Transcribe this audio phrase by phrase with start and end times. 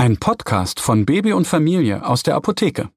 [0.00, 2.90] Ein Podcast von Baby und Familie aus der Apotheke.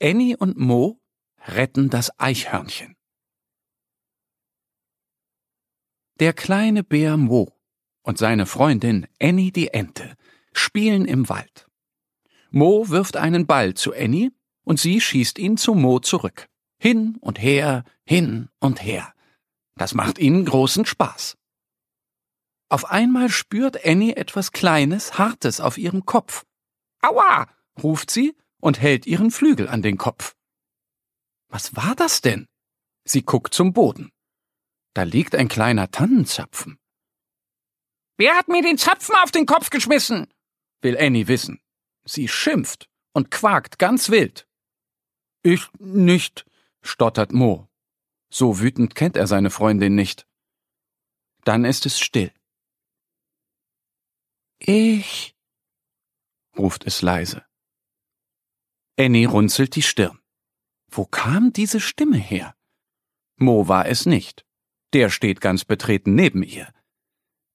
[0.00, 0.98] Annie und Mo
[1.46, 2.96] retten das Eichhörnchen.
[6.20, 7.52] Der kleine Bär Mo
[8.02, 10.16] und seine Freundin Annie die Ente
[10.54, 11.68] spielen im Wald.
[12.50, 14.32] Mo wirft einen Ball zu Annie
[14.62, 16.48] und sie schießt ihn zu Mo zurück.
[16.78, 19.12] Hin und her, hin und her.
[19.76, 21.36] Das macht ihnen großen Spaß.
[22.74, 26.44] Auf einmal spürt Annie etwas Kleines, Hartes auf ihrem Kopf.
[27.02, 27.46] Aua!
[27.80, 30.34] ruft sie und hält ihren Flügel an den Kopf.
[31.46, 32.48] Was war das denn?
[33.04, 34.10] Sie guckt zum Boden.
[34.92, 36.80] Da liegt ein kleiner Tannenzapfen.
[38.16, 40.26] Wer hat mir den Zapfen auf den Kopf geschmissen?
[40.82, 41.60] will Annie wissen.
[42.04, 44.48] Sie schimpft und quakt ganz wild.
[45.44, 46.44] Ich nicht,
[46.82, 47.68] stottert Mo.
[48.30, 50.26] So wütend kennt er seine Freundin nicht.
[51.44, 52.32] Dann ist es still.
[54.66, 55.36] Ich,
[56.56, 57.44] ruft es leise.
[58.98, 60.18] Annie runzelt die Stirn.
[60.90, 62.56] Wo kam diese Stimme her?
[63.36, 64.46] Mo war es nicht.
[64.94, 66.72] Der steht ganz betreten neben ihr.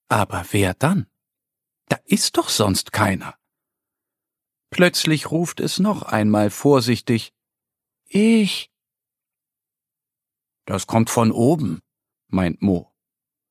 [0.08, 1.10] Aber wer dann?
[1.88, 3.40] Da ist doch sonst keiner.
[4.70, 7.34] Plötzlich ruft es noch einmal vorsichtig
[8.06, 8.72] Ich.
[10.66, 11.82] Das kommt von oben,
[12.28, 12.89] meint Mo.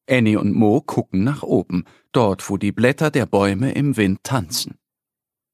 [0.08, 4.78] Annie und Mo gucken nach oben, dort wo die Blätter der Bäume im Wind tanzen.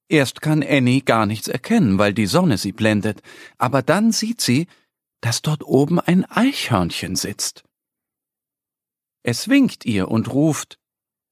[0.08, 3.22] Erst kann Annie gar nichts erkennen, weil die Sonne sie blendet,
[3.58, 4.66] aber dann sieht sie,
[5.20, 7.64] dass dort oben ein Eichhörnchen sitzt.
[9.22, 10.78] Es winkt ihr und ruft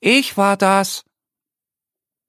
[0.00, 1.04] Ich war das.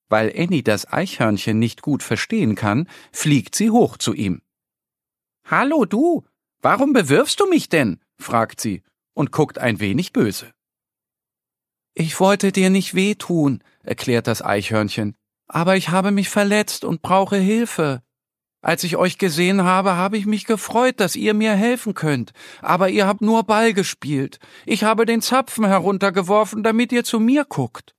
[0.10, 4.42] Weil Annie das Eichhörnchen nicht gut verstehen kann, fliegt sie hoch zu ihm.
[5.46, 6.26] Hallo du,
[6.62, 8.00] warum bewirfst du mich denn?
[8.18, 8.84] fragt sie
[9.14, 10.54] und guckt ein wenig böse.
[11.96, 15.16] Ich wollte dir nicht wehtun, erklärt das Eichhörnchen,
[15.48, 18.02] aber ich habe mich verletzt und brauche Hilfe.
[18.62, 22.90] Als ich euch gesehen habe, habe ich mich gefreut, dass ihr mir helfen könnt, aber
[22.90, 24.40] ihr habt nur Ball gespielt.
[24.66, 27.94] Ich habe den Zapfen heruntergeworfen, damit ihr zu mir guckt.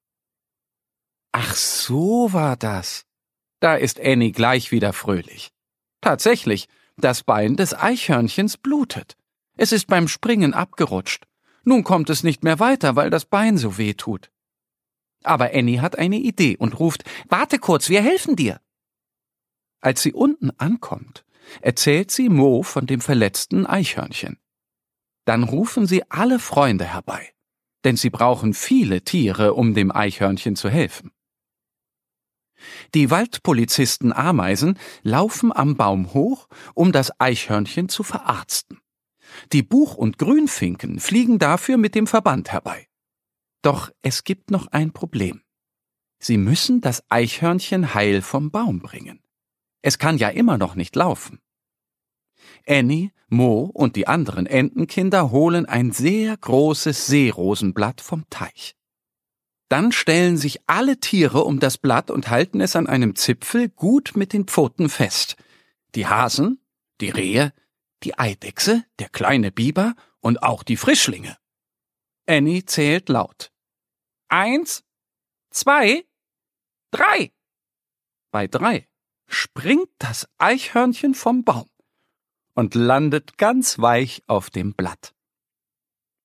[1.33, 3.04] Ach so war das.
[3.60, 5.50] Da ist Annie gleich wieder fröhlich.
[6.00, 6.66] Tatsächlich,
[6.97, 9.16] das Bein des Eichhörnchens blutet.
[9.56, 11.27] Es ist beim Springen abgerutscht.
[11.64, 14.30] Nun kommt es nicht mehr weiter, weil das Bein so weh tut.
[15.22, 18.60] Aber Annie hat eine Idee und ruft, warte kurz, wir helfen dir.
[19.80, 21.24] Als sie unten ankommt,
[21.60, 24.38] erzählt sie Mo von dem verletzten Eichhörnchen.
[25.24, 27.32] Dann rufen sie alle Freunde herbei,
[27.84, 31.10] denn sie brauchen viele Tiere, um dem Eichhörnchen zu helfen.
[32.94, 38.80] Die Waldpolizisten Ameisen laufen am Baum hoch, um das Eichhörnchen zu verarzten.
[39.53, 42.89] Die Buch- und Grünfinken fliegen dafür mit dem Verband herbei.
[43.62, 45.43] Doch es gibt noch ein Problem.
[46.19, 49.21] Sie müssen das Eichhörnchen heil vom Baum bringen.
[49.83, 51.41] Es kann ja immer noch nicht laufen.
[52.67, 58.77] Annie, Mo und die anderen Entenkinder holen ein sehr großes Seerosenblatt vom Teich.
[59.69, 64.12] Dann stellen sich alle Tiere um das Blatt und halten es an einem Zipfel gut
[64.15, 65.37] mit den Pfoten fest.
[65.95, 66.61] Die Hasen,
[67.01, 67.53] die Rehe,
[68.04, 71.37] die Eidechse, der kleine Biber und auch die Frischlinge.
[72.26, 73.53] Annie zählt laut.
[74.28, 74.84] Eins,
[75.50, 76.04] zwei,
[76.91, 77.32] drei.
[78.31, 78.88] Bei drei
[79.26, 81.69] springt das Eichhörnchen vom Baum
[82.54, 85.15] und landet ganz weich auf dem Blatt.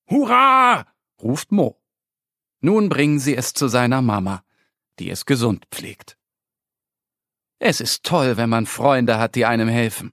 [0.08, 0.86] Hurra!
[1.20, 1.80] ruft Mo.
[2.60, 4.44] Nun bringen sie es zu seiner Mama,
[4.98, 6.18] die es gesund pflegt.
[7.58, 10.12] Es ist toll, wenn man Freunde hat, die einem helfen.